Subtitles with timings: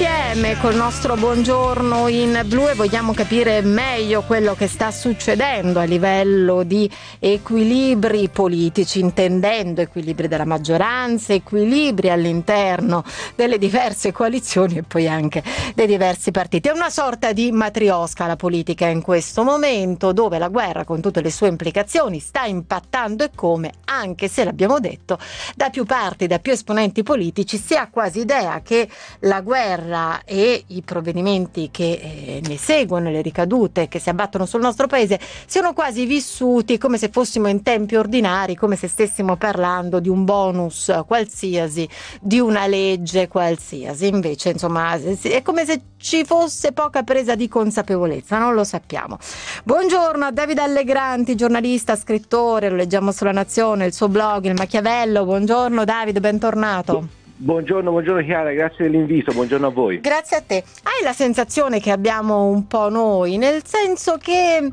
[0.00, 0.19] 谢谢。
[0.32, 6.62] Insieme col nostro buongiorno in blu e vogliamo capire meglio quello che sta succedendo a livello
[6.62, 13.02] di equilibri politici, intendendo equilibri della maggioranza, equilibri all'interno
[13.34, 15.42] delle diverse coalizioni e poi anche
[15.74, 16.68] dei diversi partiti.
[16.68, 21.22] È una sorta di matriosca la politica in questo momento dove la guerra con tutte
[21.22, 25.18] le sue implicazioni sta impattando e come, anche se l'abbiamo detto,
[25.56, 28.88] da più parti, da più esponenti politici si ha quasi idea che
[29.20, 34.60] la guerra e i provvedimenti che eh, ne seguono, le ricadute che si abbattono sul
[34.60, 40.00] nostro paese, siano quasi vissuti come se fossimo in tempi ordinari, come se stessimo parlando
[40.00, 41.88] di un bonus qualsiasi,
[42.20, 44.06] di una legge qualsiasi.
[44.06, 49.18] Invece, insomma, è come se ci fosse poca presa di consapevolezza, non lo sappiamo.
[49.64, 55.24] Buongiorno a Davide Allegranti, giornalista, scrittore, lo leggiamo sulla Nazione, il suo blog, il Machiavello.
[55.24, 57.19] Buongiorno Davide, bentornato.
[57.42, 59.98] Buongiorno, buongiorno Chiara, grazie dell'invito, buongiorno a voi.
[60.00, 60.62] Grazie a te.
[60.82, 64.70] Hai la sensazione che abbiamo un po' noi, nel senso che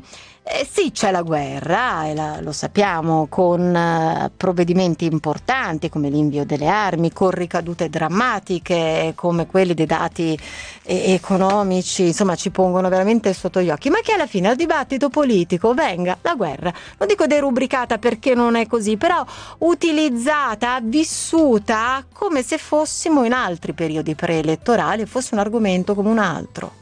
[0.50, 6.68] eh, sì, c'è la guerra, la, lo sappiamo, con uh, provvedimenti importanti come l'invio delle
[6.68, 10.38] armi, con ricadute drammatiche come quelli dei dati
[10.84, 15.10] eh, economici, insomma ci pongono veramente sotto gli occhi, ma che alla fine al dibattito
[15.10, 19.24] politico venga la guerra, non dico derubricata perché non è così, però
[19.58, 26.18] utilizzata, vissuta come se fossimo in altri periodi preelettorali e fosse un argomento come un
[26.18, 26.72] altro.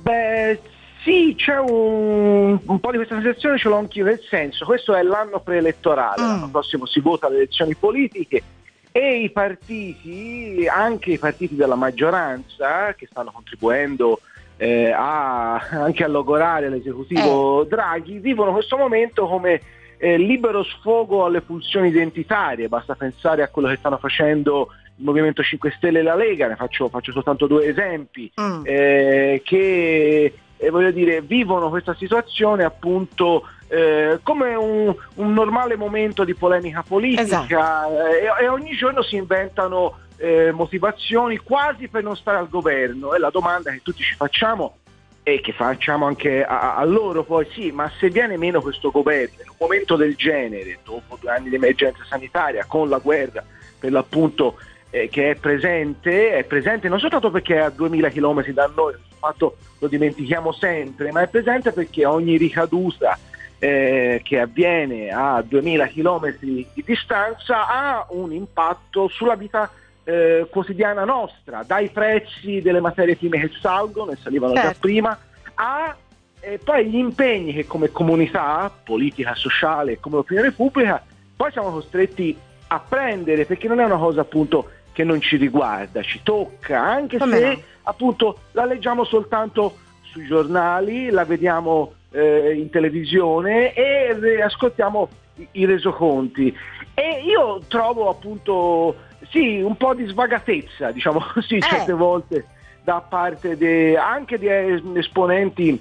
[0.00, 0.58] Beh,
[1.02, 5.02] sì, c'è un, un, po' di questa sensazione, ce l'ho anch'io, nel senso, questo è
[5.02, 6.26] l'anno preelettorale, mm.
[6.26, 8.42] l'anno prossimo si vota le elezioni politiche
[8.90, 14.20] e i partiti, anche i partiti della maggioranza, che stanno contribuendo
[14.56, 17.66] eh, a, anche a logorare l'esecutivo eh.
[17.68, 19.60] Draghi, vivono questo momento come
[19.98, 25.44] eh, libero sfogo alle pulsioni identitarie, basta pensare a quello che stanno facendo il Movimento
[25.44, 28.62] 5 Stelle e la Lega, ne faccio, faccio soltanto due esempi, mm.
[28.64, 36.24] eh, che eh, voglio dire, vivono questa situazione appunto eh, come un, un, normale momento
[36.24, 38.06] di polemica politica esatto.
[38.06, 43.18] eh, e, ogni giorno si inventano eh, motivazioni quasi per non stare al governo e
[43.18, 44.78] la domanda che tutti ci facciamo
[45.22, 49.42] e che facciamo anche a, a, loro poi sì, ma se viene meno questo governo
[49.42, 53.44] in un momento del genere, dopo due anni di emergenza sanitaria, con la guerra
[53.78, 54.56] per l'appunto
[54.88, 58.94] eh, che è presente, è presente non soltanto perché è a 2000 km da noi,
[59.18, 63.18] fatto lo dimentichiamo sempre, ma è presente perché ogni ricaduta
[63.58, 69.70] eh, che avviene a 2000 km di distanza ha un impatto sulla vita
[70.04, 74.70] eh, quotidiana nostra, dai prezzi delle materie prime che salgono e salivano certo.
[74.70, 75.18] già prima,
[75.54, 75.96] a
[76.40, 81.02] e poi gli impegni che come comunità politica, sociale e come opinione pubblica
[81.34, 82.36] poi siamo costretti
[82.68, 87.18] a prendere perché non è una cosa appunto che non ci riguarda, ci tocca, anche
[87.18, 87.60] Come se no?
[87.84, 95.66] appunto la leggiamo soltanto sui giornali, la vediamo eh, in televisione e ascoltiamo i, i
[95.66, 96.52] resoconti.
[96.94, 98.96] E io trovo appunto
[99.30, 101.60] sì, un po' di svagatezza, diciamo così, eh.
[101.60, 102.46] certe volte
[102.82, 104.48] da parte de, anche di
[104.98, 105.80] esponenti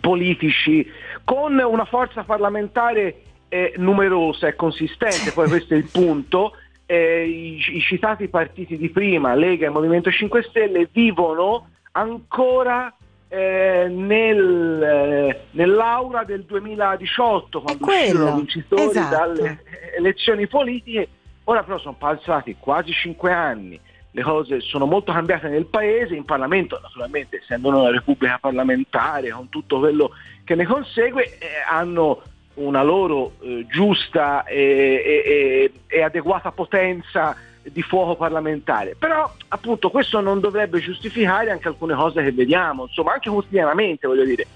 [0.00, 0.88] politici
[1.24, 6.52] con una forza parlamentare eh, numerosa e consistente, poi questo è il punto,
[6.86, 12.94] eh, i, i, citati partiti di prima, Lega e Movimento 5 Stelle, vivono ancora
[13.28, 19.16] eh, nel, eh, nell'aura del 2018, quando uscirono vincitori esatto.
[19.16, 19.62] dalle
[19.96, 21.08] elezioni politiche.
[21.44, 26.24] Ora però sono passati quasi cinque anni, le cose sono molto cambiate nel paese, in
[26.24, 30.10] Parlamento naturalmente essendo una repubblica parlamentare con tutto quello
[30.44, 32.22] che ne consegue, eh, hanno
[32.54, 38.94] una loro eh, giusta e, e, e, adeguata potenza di fuoco parlamentare.
[38.98, 44.24] Però appunto questo non dovrebbe giustificare anche alcune cose che vediamo, insomma anche quotidianamente voglio
[44.24, 44.46] dire.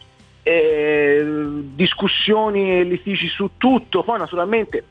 [0.43, 1.25] Eh,
[1.75, 4.85] discussioni e litigi su tutto, poi naturalmente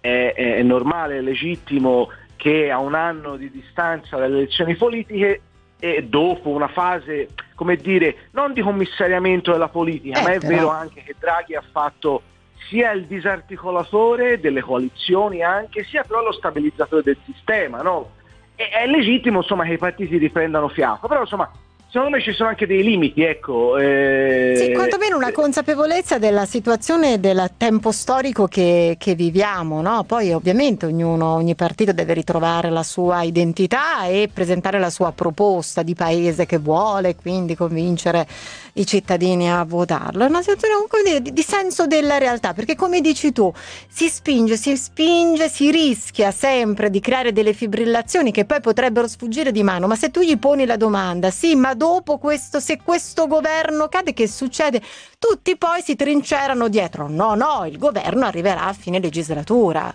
[0.00, 5.40] è, è normale, è legittimo che a un anno di distanza dalle elezioni politiche
[5.78, 10.48] e dopo una fase, come dire, non di commissariamento della politica, eh, ma è però...
[10.48, 12.22] vero anche che Draghi ha fatto
[12.68, 17.82] sia il disarticolatore delle coalizioni anche, sia però lo stabilizzatore del sistema.
[17.82, 18.10] No?
[18.56, 21.50] è legittimo insomma, che i partiti riprendano fiato, però insomma,
[21.96, 23.78] secondo me ci sono anche dei limiti, ecco.
[23.78, 30.04] Eh, sì, quantomeno una consapevolezza della situazione e del tempo storico che, che viviamo, no?
[30.04, 35.82] Poi ovviamente ognuno, ogni partito deve ritrovare la sua identità e presentare la sua proposta
[35.82, 38.26] di paese che vuole, quindi convincere
[38.74, 40.24] i cittadini a votarlo.
[40.24, 43.52] È una situazione dire, di, di senso della realtà, perché come dici tu,
[43.88, 49.52] si spinge, si spinge, si rischia sempre di creare delle fibrillazioni che poi potrebbero sfuggire
[49.52, 53.28] di mano, ma se tu gli poni la domanda, sì, ma dopo questo, se questo
[53.28, 54.82] governo cade, che succede?
[55.18, 59.94] Tutti poi si trincerano dietro, no, no, il governo arriverà a fine legislatura.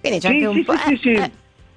[0.00, 0.76] Quindi c'è sì, anche un sì, po'...
[0.76, 1.30] Sì, eh, sì, eh,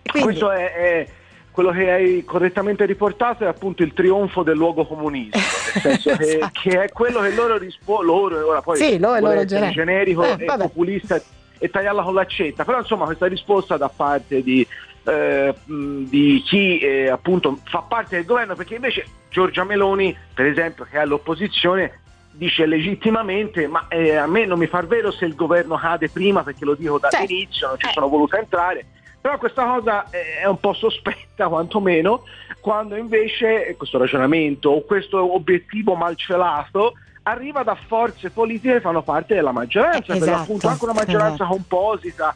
[0.04, 0.28] quindi...
[0.28, 1.08] Questo è, è
[1.52, 5.40] quello che hai correttamente riportato è appunto il trionfo del luogo comunismo,
[5.74, 6.60] nel senso che, esatto.
[6.62, 10.36] che è quello che loro rispondono, loro, ora poi sì, loro, loro gener- generico eh,
[10.40, 10.64] e vabbè.
[10.64, 11.22] populista
[11.58, 14.68] e tagliarla con l'accetta, però insomma questa risposta da parte di,
[15.04, 20.86] eh, di chi eh, appunto fa parte del governo, perché invece Giorgia Meloni, per esempio,
[20.86, 22.00] che è all'opposizione,
[22.32, 26.42] dice legittimamente ma eh, a me non mi fa vero se il governo cade prima
[26.42, 27.92] perché lo dico dall'inizio, non ci eh.
[27.92, 28.88] sono voluto entrare
[29.24, 32.24] però questa cosa è un po' sospetta quantomeno,
[32.60, 39.34] quando invece questo ragionamento o questo obiettivo malcelato arriva da forze politiche che fanno parte
[39.34, 41.52] della maggioranza, esatto, per appunto anche una maggioranza esatto.
[41.52, 42.36] composita,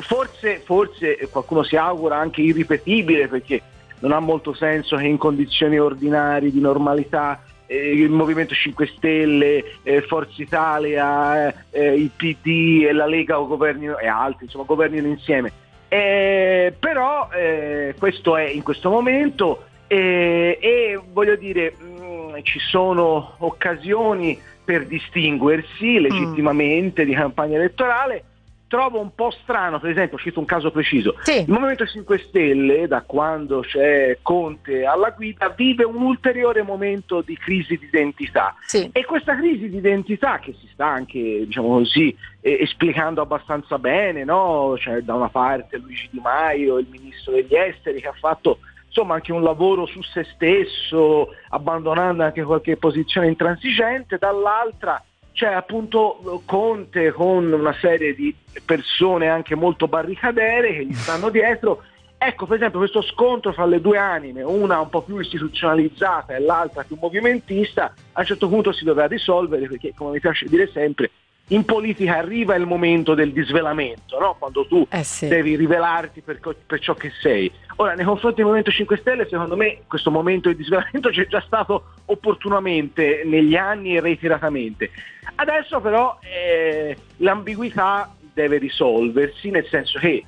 [0.00, 3.60] forse, forse qualcuno si augura anche irripetibile perché
[4.00, 9.64] non ha molto senso che in condizioni ordinarie di normalità eh, il Movimento 5 Stelle,
[9.82, 13.36] eh, Forza Italia, eh, il PD e la Lega
[14.00, 15.52] e altri insomma, governino insieme.
[15.88, 23.34] Eh, però eh, questo è in questo momento e voglio dire mh, mm, ci sono
[23.38, 27.06] occasioni per distinguersi legittimamente mm.
[27.06, 28.24] di campagna elettorale
[28.68, 31.40] trovo un po' strano, per esempio, cito un caso preciso, sì.
[31.40, 37.36] il Movimento 5 Stelle, da quando c'è Conte alla guida, vive un ulteriore momento di
[37.36, 38.54] crisi di identità.
[38.66, 38.88] Sì.
[38.92, 44.24] E questa crisi di identità, che si sta anche, diciamo così, eh, esplicando abbastanza bene,
[44.24, 44.76] no?
[44.78, 49.14] cioè, da una parte Luigi Di Maio, il ministro degli esteri, che ha fatto insomma
[49.14, 55.02] anche un lavoro su se stesso, abbandonando anche qualche posizione intransigente, dall'altra
[55.34, 58.34] c'è appunto Conte con una serie di
[58.64, 61.82] persone anche molto barricadere che gli stanno dietro.
[62.16, 66.38] Ecco, per esempio, questo scontro fra le due anime, una un po' più istituzionalizzata e
[66.38, 70.70] l'altra più movimentista, a un certo punto si dovrà risolvere perché, come mi piace dire
[70.72, 71.10] sempre,
[71.48, 74.36] in politica arriva il momento del disvelamento, no?
[74.38, 75.28] quando tu eh sì.
[75.28, 77.52] devi rivelarti per, per, ciò che sei.
[77.76, 81.42] Ora, nei confronti del Movimento 5 Stelle, secondo me questo momento di disvelamento c'è già
[81.44, 84.90] stato opportunamente negli anni e reiteratamente.
[85.36, 90.24] Adesso però eh, l'ambiguità deve risolversi, nel senso che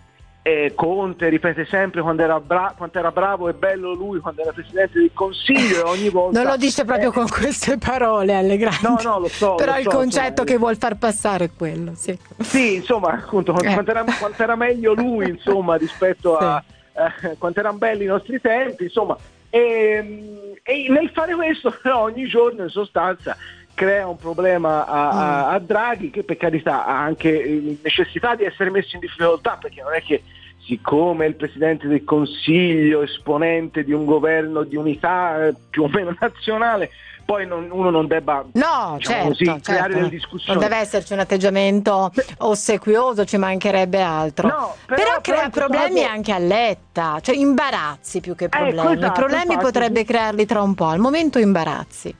[0.46, 4.52] eh, Conte ripete sempre quando era, bra- quanto era bravo e bello lui quando era
[4.52, 6.40] presidente del Consiglio e ogni volta...
[6.40, 8.78] Non lo dice proprio eh, con queste parole Allegrandi.
[8.82, 9.56] No, no, lo so.
[9.56, 12.16] Però lo il so, concetto insomma, che vuol far passare è quello, sì.
[12.38, 13.72] Sì, insomma, appunto, eh.
[13.72, 16.44] quanto, era, quanto, era, meglio lui, insomma, rispetto sì.
[16.44, 16.64] a...
[16.96, 19.16] Eh, quanto erano belli i nostri tempi, insomma.
[19.50, 23.36] E, e nel fare questo però ogni giorno in sostanza
[23.74, 25.54] crea un problema a, a, mm.
[25.54, 29.92] a, Draghi che per carità ha anche necessità di essere messo in difficoltà perché non
[29.92, 30.22] è che
[30.66, 36.16] siccome il Presidente del Consiglio, esponente di un governo di unità eh, più o meno
[36.18, 36.90] nazionale,
[37.26, 39.60] poi non, uno non debba no, diciamo certo, così, certo.
[39.72, 40.58] creare delle discussioni.
[40.58, 44.46] Non deve esserci un atteggiamento ossequioso, ci mancherebbe altro.
[44.46, 46.12] No, però, però crea problemi caso...
[46.12, 48.78] anche a letta, cioè imbarazzi più che ecco, problemi.
[48.78, 52.14] Ecco, esatto, I problemi infatti, potrebbe crearli tra un po', al momento imbarazzi.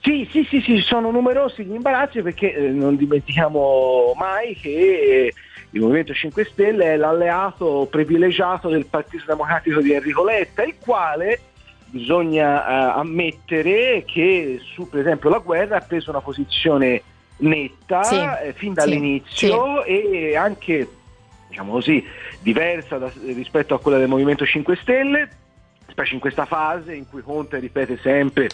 [0.00, 5.34] Sì, sì, sì, sì, sono numerosi gli imbarazzi perché eh, non dimentichiamo mai che eh,
[5.70, 11.40] il Movimento 5 Stelle è l'alleato privilegiato del Partito Democratico di Enrico Letta, il quale
[11.90, 17.02] bisogna uh, ammettere che su per esempio la guerra ha preso una posizione
[17.38, 20.88] netta sì, eh, fin dall'inizio sì, e anche
[21.48, 22.04] diciamo così
[22.40, 25.28] diversa da, rispetto a quella del Movimento 5 Stelle,
[25.88, 28.48] specie in questa fase in cui Conte ripete sempre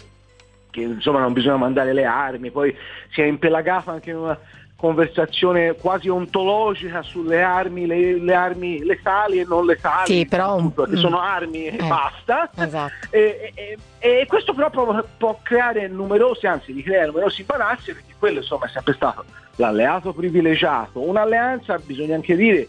[0.71, 2.75] che insomma non bisogna mandare le armi, poi
[3.11, 4.37] si è impelagato anche in una
[4.85, 10.83] conversazione quasi ontologica sulle armi, le, le armi letali e non letali, sì, però, appunto,
[10.83, 12.51] che sono armi e eh, basta.
[12.55, 13.07] Esatto.
[13.09, 18.13] E, e, e, questo però può, può, creare numerosi, anzi di creare numerosi imbarazzi, perché
[18.19, 19.25] quello insomma è sempre stato
[19.55, 22.67] l'alleato privilegiato, un'alleanza, bisogna anche dire,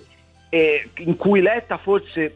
[0.49, 2.35] eh, in cui Letta forse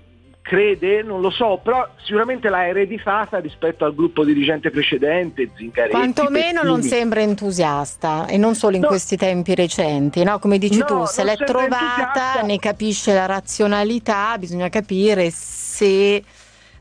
[0.50, 5.94] crede, non lo so, però sicuramente l'ha ereditata rispetto al gruppo dirigente precedente, Zingaretti.
[5.94, 8.88] Quantomeno non sembra entusiasta e non solo in no.
[8.88, 10.40] questi tempi recenti, no?
[10.40, 16.20] come dici no, tu, se l'è trovata, ne capisce la razionalità, bisogna capire se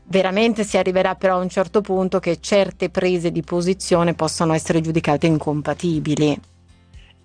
[0.02, 4.80] veramente si arriverà però a un certo punto che certe prese di posizione possono essere
[4.80, 6.36] giudicate incompatibili.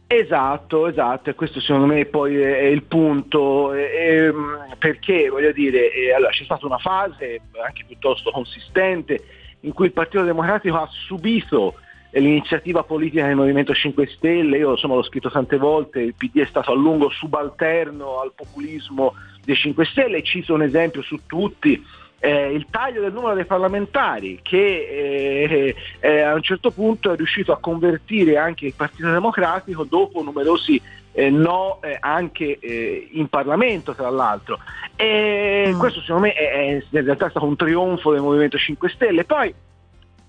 [0.07, 4.31] Esatto, esatto, e questo secondo me poi è, il punto, e,
[4.77, 9.23] perché voglio dire, allora, c'è stata una fase anche piuttosto consistente
[9.61, 11.73] in cui il Partito Democratico ha subito
[12.11, 16.45] l'iniziativa politica del Movimento 5 Stelle, io insomma l'ho scritto tante volte, il PD è
[16.45, 21.83] stato a lungo subalterno al populismo dei 5 Stelle, cito un esempio su tutti,
[22.19, 27.15] eh, il taglio del numero dei parlamentari che eh, eh, a un certo punto è
[27.15, 30.81] riuscito a convertire anche il Partito Democratico dopo numerosi
[31.11, 34.59] eh, no eh, anche eh, in Parlamento tra l'altro
[34.95, 35.79] e mm.
[35.79, 39.53] questo secondo me è, è, in realtà stato un trionfo del Movimento 5 Stelle poi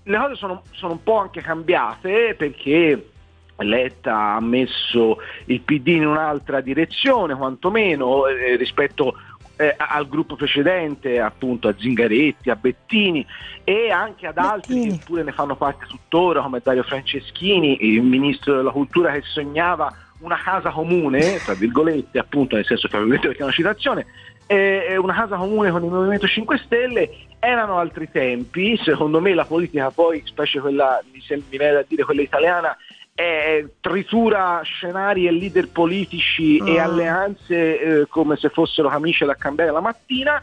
[0.03, 3.11] le cose sono, sono un po' anche cambiate perché
[3.63, 9.15] Letta ha messo il PD in un'altra direzione, quantomeno eh, rispetto
[9.57, 13.25] eh, al gruppo precedente, appunto a Zingaretti, a Bettini
[13.63, 14.97] e anche ad altri Bettini.
[14.97, 19.93] che pure ne fanno parte tuttora, come Dario Franceschini, il ministro della cultura che sognava
[20.19, 24.05] una casa comune, tra virgolette, appunto, nel senso tra virgolette perché è una citazione,
[24.47, 27.09] eh, una casa comune con il Movimento 5 Stelle,
[27.39, 32.21] erano altri tempi, secondo me la politica poi, specie quella, mi, viene da dire quella
[32.21, 32.75] italiana,
[33.19, 36.67] eh, tritura scenari e leader politici mm.
[36.67, 40.39] e alleanze eh, come se fossero camicie da cambiare la mattina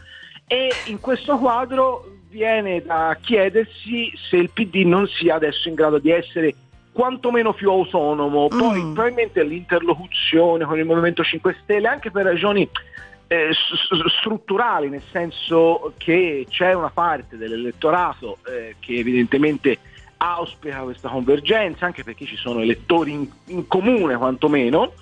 [0.49, 5.99] e in questo quadro viene da chiedersi se il PD non sia adesso in grado
[5.99, 6.53] di essere
[6.91, 8.93] quantomeno più autonomo, poi mm.
[8.93, 12.69] probabilmente l'interlocuzione con il Movimento 5 Stelle anche per ragioni
[13.29, 13.51] eh,
[14.19, 19.79] strutturali, nel senso che c'è una parte dell'elettorato eh, che evidentemente
[20.33, 24.93] auspica questa convergenza, anche perché ci sono elettori in, in comune quantomeno,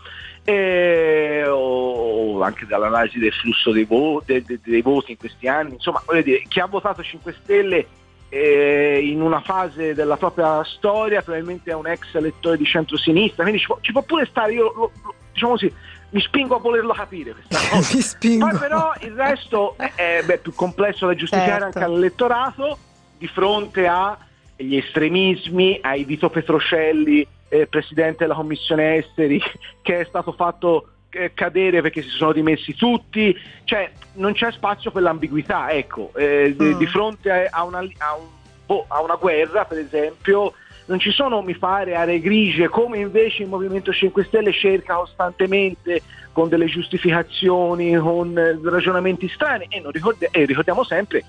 [0.45, 5.75] eh, o anche dall'analisi del flusso dei, vo- de- de- dei, voti in questi anni,
[5.75, 7.87] insomma, voglio dire, chi ha votato 5 Stelle
[8.29, 13.61] eh, in una fase della propria storia probabilmente è un ex elettore di centro-sinistra, quindi
[13.61, 15.73] ci può, ci può pure stare, io lo, lo, diciamo così,
[16.11, 18.17] mi spingo a volerlo capire questa cosa.
[18.39, 21.79] Poi però il resto è beh, più complesso da giustificare certo.
[21.79, 22.79] anche all'elettorato
[23.19, 24.19] di fronte a
[24.57, 29.41] gli estremismi, ai Vito Petrocelli, eh, presidente della commissione esteri,
[29.83, 34.91] che è stato fatto eh, cadere perché si sono dimessi tutti, cioè non c'è spazio
[34.91, 36.79] per l'ambiguità, ecco, eh, mm.
[36.79, 38.27] di, fronte a una, a, un,
[38.65, 40.55] boh, a una, guerra per esempio
[40.87, 46.03] non ci sono mi pare aree grigie come invece il Movimento 5 Stelle cerca costantemente
[46.33, 49.67] con delle giustificazioni, con eh, ragionamenti strani.
[49.69, 51.23] E, ricordi- e ricordiamo sempre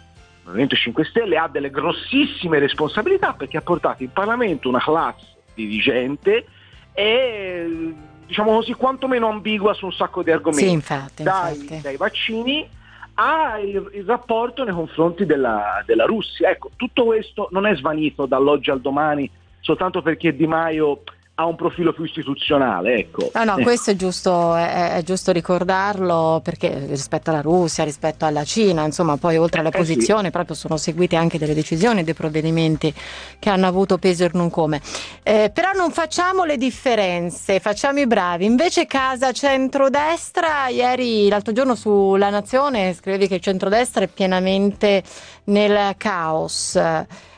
[0.46, 6.46] Movimento 5 Stelle ha delle grossissime responsabilità perché ha portato in Parlamento una classe dirigente
[6.94, 7.94] e
[8.26, 11.82] diciamo così quantomeno ambigua su un sacco di argomenti, sì, infatti, dai, infatti.
[11.82, 12.68] dai, vaccini
[13.16, 16.50] al il rapporto nei confronti della, della Russia.
[16.50, 21.04] Ecco, tutto questo non è svanito dall'oggi al domani soltanto perché Di Maio
[21.36, 22.96] ha un profilo più istituzionale.
[22.96, 23.32] Ecco.
[23.34, 28.44] No, no, questo è giusto, è, è giusto, ricordarlo perché rispetto alla Russia, rispetto alla
[28.44, 30.32] Cina, insomma, poi oltre alla eh, posizione, sì.
[30.32, 32.94] proprio sono seguite anche delle decisioni, dei provvedimenti
[33.40, 34.80] che hanno avuto peso in un come.
[35.24, 38.46] Eh, però non facciamo le differenze, facciamo i bravi.
[38.46, 45.02] Invece casa centrodestra, ieri, l'altro giorno sulla Nazione scrivevi che il centrodestra è pienamente
[45.46, 46.80] nel caos.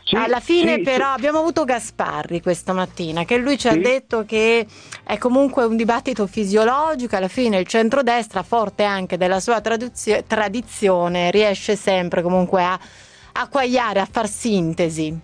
[0.07, 1.17] Sì, Alla fine sì, però sì.
[1.17, 4.63] abbiamo avuto Gasparri questa mattina che lui ci ha detto che
[5.03, 11.31] è comunque un dibattito fisiologico, alla fine il centrodestra, forte anche della sua tradizio- tradizione,
[11.31, 12.79] riesce sempre comunque a,
[13.31, 15.19] a quagliare, a far sintesi.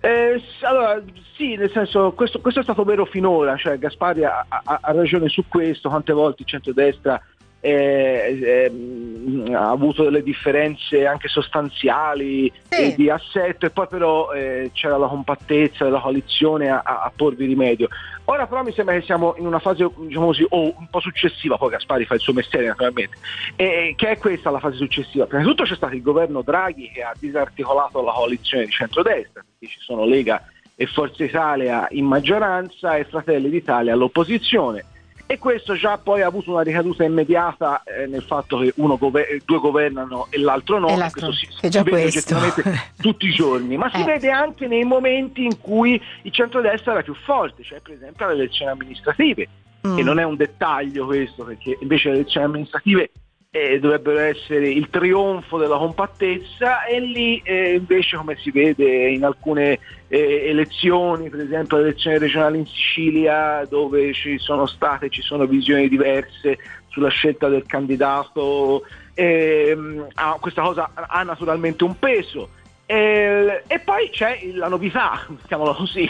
[0.00, 1.00] Eh, allora,
[1.36, 5.28] sì, nel senso, questo, questo, è stato vero finora, cioè Gasparri ha, ha, ha ragione
[5.28, 7.22] su questo, quante volte il centrodestra
[7.66, 12.94] eh, eh, ha avuto delle differenze anche sostanziali sì.
[12.94, 17.88] di assetto e poi però eh, c'era la compattezza della coalizione a, a, porvi rimedio.
[18.26, 21.56] Ora però mi sembra che siamo in una fase diciamo così, oh, un po' successiva,
[21.56, 23.16] poi Gaspari fa il suo mestiere naturalmente,
[23.56, 25.26] e, che è questa la fase successiva.
[25.26, 29.42] Prima di tutto c'è stato il governo Draghi che ha disarticolato la coalizione di centrodestra,
[29.42, 30.40] perché ci sono Lega
[30.76, 34.84] e Forza Italia in maggioranza e Fratelli d'Italia all'opposizione
[35.26, 39.58] e questo già poi ha avuto una ricaduta immediata eh, nel fatto che gover- due
[39.58, 42.62] governano e l'altro no, e l'altro, questo si, si vede oggettivamente
[43.00, 44.04] tutti i giorni, ma si eh.
[44.04, 48.34] vede anche nei momenti in cui il centrodestra era più forte, cioè per esempio alle
[48.34, 49.48] elezioni amministrative,
[49.86, 49.98] mm.
[49.98, 53.10] e non è un dettaglio questo, perché invece le elezioni amministrative
[53.56, 59.24] eh, dovrebbero essere il trionfo della compattezza e lì eh, invece come si vede in
[59.24, 65.22] alcune eh, elezioni, per esempio le elezioni regionali in Sicilia dove ci sono state, ci
[65.22, 66.58] sono visioni diverse
[66.88, 68.82] sulla scelta del candidato
[69.14, 70.08] ehm,
[70.40, 72.50] questa cosa ha naturalmente un peso.
[72.88, 76.08] E, e, poi c'è la novità, diciamolo così,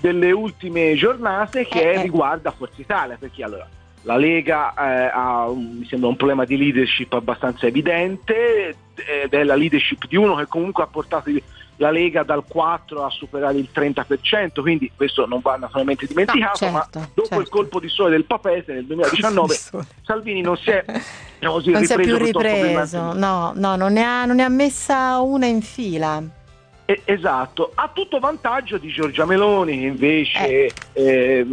[0.00, 2.02] delle ultime giornate che eh, eh.
[2.02, 3.68] riguarda Forza Italia, perché allora
[4.02, 9.54] la Lega eh, ha mi sembra un problema di leadership abbastanza evidente ed è la
[9.54, 11.30] leadership di uno che comunque ha portato
[11.78, 16.72] la Lega dal 4 a superare il 30%, quindi questo non va naturalmente dimenticato, no,
[16.72, 17.42] certo, ma dopo certo.
[17.42, 19.54] il colpo di sole del Papese nel 2019
[20.02, 20.84] Salvini non si è,
[21.38, 24.42] diciamo così, non ripreso, si è più ripreso, no, no non, ne ha, non ne
[24.42, 26.20] ha messa una in fila.
[27.04, 30.72] Esatto, ha tutto vantaggio di Giorgia Meloni che invece eh.
[30.94, 31.46] Eh,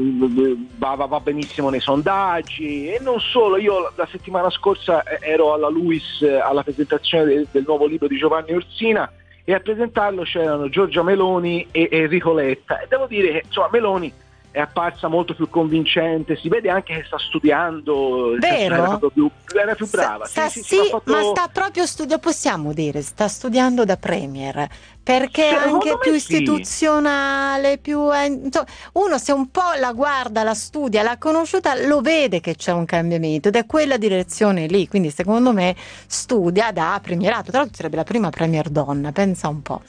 [0.77, 2.88] va, va, benissimo nei sondaggi.
[2.88, 7.86] E non solo, io la settimana scorsa ero alla Luis alla presentazione del, del nuovo
[7.86, 9.12] libro di Giovanni Orsina
[9.44, 12.80] e a presentarlo c'erano Giorgia Meloni e Enrico Letta.
[12.80, 14.12] E devo dire che insomma, Meloni
[14.56, 18.76] è apparsa molto più convincente, si vede anche che sta studiando, Vero?
[18.76, 20.26] Era, più, era più brava.
[20.28, 21.12] Sta, sì, sì, sì, fatto...
[21.12, 24.66] ma sta proprio studiando, possiamo dire, sta studiando da Premier,
[25.04, 30.54] perché è anche più istituzionale, più, eh, insomma, uno se un po' la guarda, la
[30.54, 35.10] studia, l'ha conosciuta, lo vede che c'è un cambiamento ed è quella direzione lì, quindi
[35.10, 35.76] secondo me
[36.08, 39.82] studia da premierato, tra l'altro sarebbe la prima Premier donna, pensa un po'.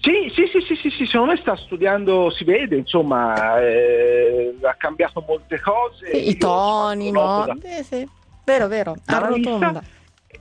[0.00, 4.74] Sì, sì, sì, sì, sì, sì, secondo me sta studiando, si vede, insomma, eh, ha
[4.74, 6.08] cambiato molte cose.
[6.10, 7.44] I toni, no?
[7.46, 7.56] Da...
[7.62, 8.08] Eh, sì.
[8.44, 9.82] Vero, vero, arrotonda.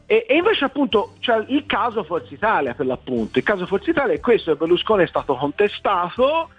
[0.05, 4.13] E, e, invece appunto c'è il caso Forza Italia per l'appunto, il caso Forza Italia
[4.13, 6.49] è questo, Berlusconi è stato contestato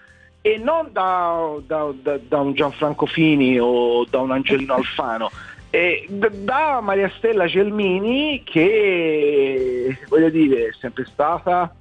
[0.42, 5.30] e non da, da, da, da un Gianfranco Fini o da un Angelino Alfano,
[5.70, 11.74] e da Maria Stella Gelmini che voglio dire è sempre stata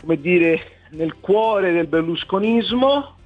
[0.00, 0.60] come dire,
[0.90, 3.16] nel cuore del berlusconismo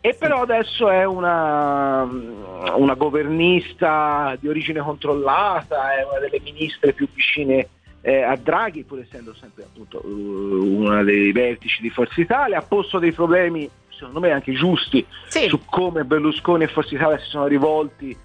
[0.00, 7.06] e però adesso è una, una, governista di origine controllata, è una delle ministre più
[7.14, 7.68] vicine
[8.00, 12.98] eh, a Draghi, pur essendo sempre appunto una dei vertici di Forza Italia, ha posto
[12.98, 15.46] dei problemi secondo me anche giusti sì.
[15.46, 18.16] su come Berlusconi e Forza Italia si sono rivolti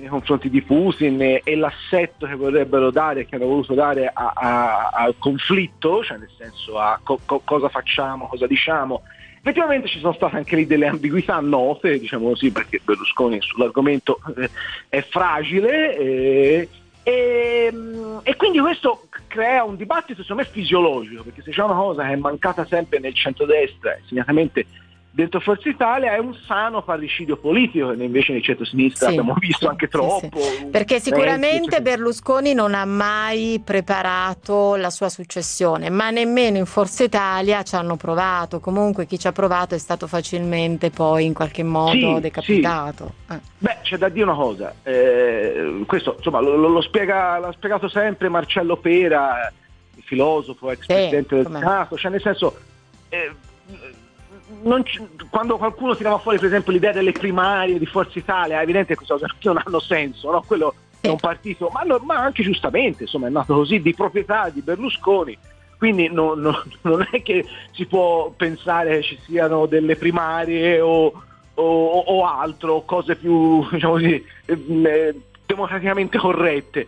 [0.00, 6.02] nei confronti di Putin e, l'assetto che vorrebbero dare, che hanno voluto dare al conflitto,
[6.04, 9.02] cioè nel senso a co- co- cosa facciamo, cosa diciamo.
[9.38, 14.50] Effettivamente ci sono state anche lì delle ambiguità note, diciamo così, perché Berlusconi sull'argomento eh,
[14.88, 15.96] è fragile.
[15.96, 16.68] Eh,
[17.06, 17.70] e,
[18.22, 22.12] e, quindi questo crea un dibattito secondo me fisiologico, perché se c'è una cosa che
[22.12, 24.64] è mancata sempre nel centrodestra, segnatamente
[25.14, 29.86] dentro Forza Italia è un sano parricidio politico, invece nel centro-sinistra sì, abbiamo visto anche
[29.86, 30.40] troppo.
[30.40, 30.66] Sì, sì.
[30.66, 37.62] Perché sicuramente Berlusconi non ha mai preparato la sua successione, ma nemmeno in Forza Italia
[37.62, 38.58] ci hanno provato.
[38.58, 43.14] Comunque chi ci ha provato è stato facilmente poi in qualche modo decapitato.
[43.30, 43.38] Eh.
[43.58, 48.28] Beh, c'è da dire una cosa, eh, questo insomma lo, lo, spiega, l'ha spiegato sempre
[48.28, 49.50] Marcello Pera,
[49.94, 52.58] il filosofo, ex presidente del Senato, cioè nel senso...
[53.10, 53.30] Eh,
[54.82, 58.94] c- quando qualcuno tirava fuori per esempio l'idea delle primarie di Forza Italia, è evidente
[58.94, 60.42] che queste cose non hanno senso, no?
[60.46, 64.48] quello è un partito, ma, no, ma, anche giustamente, insomma, è nato così di proprietà
[64.48, 65.36] di Berlusconi,
[65.76, 71.12] quindi no, no, non è che si può pensare che ci siano delle primarie o,
[71.54, 76.86] o, o altro, cose più, diciamo così, eh, democraticamente corrette.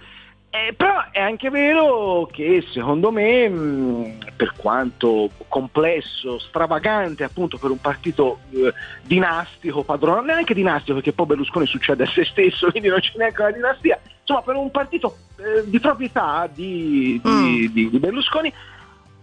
[0.48, 7.70] Eh, però è anche vero che secondo me, mh, per quanto complesso, stravagante appunto per
[7.70, 8.72] un partito eh,
[9.02, 13.40] dinastico, padrone, neanche dinastico perché poi Berlusconi succede a se stesso, quindi non c'è neanche
[13.40, 17.66] una dinastia, insomma per un partito eh, di proprietà di, di, mm.
[17.72, 18.52] di, di Berlusconi,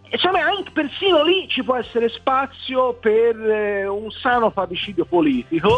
[0.09, 5.69] insomma anche persino lì ci può essere spazio per eh, un sano fabicidio politico,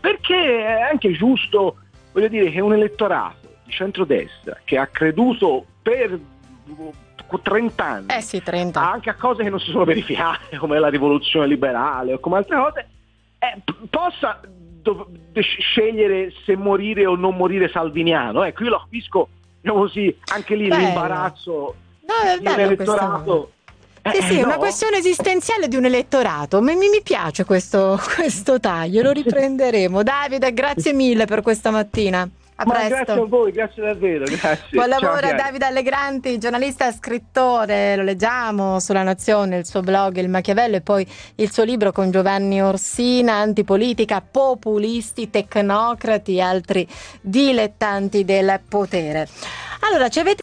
[0.00, 1.76] perché è anche giusto,
[2.12, 6.18] voglio dire, che un elettorato di centrodestra che ha creduto per
[7.42, 8.92] 30 anni eh sì, 30.
[8.92, 12.56] anche a cose che non si sono verificate come la rivoluzione liberale o come altre
[12.56, 12.88] cose
[13.38, 14.40] eh, possa
[14.82, 15.08] dov-
[15.40, 19.28] scegliere se morire o non morire salviniano ecco io lo capisco
[19.60, 20.84] diciamo così anche lì bello.
[20.84, 23.50] l'imbarazzo no, di un elettorato
[24.12, 26.60] sì, sì, è una questione esistenziale di un elettorato.
[26.60, 30.02] Mi, mi piace questo, questo taglio, lo riprenderemo.
[30.02, 32.28] Davide, grazie mille per questa mattina.
[32.56, 32.94] A Ma presto.
[32.94, 34.24] Grazie a voi, grazie davvero.
[34.30, 34.68] Grazie.
[34.70, 40.18] Buon lavoro a Davide Allegranti, giornalista e scrittore, lo leggiamo sulla Nazione, il suo blog
[40.18, 41.04] Il Machiavello e poi
[41.36, 46.86] il suo libro con Giovanni Orsina, Antipolitica, Populisti, Tecnocrati e altri
[47.20, 49.26] dilettanti del potere.
[49.86, 50.40] Allora, ci avete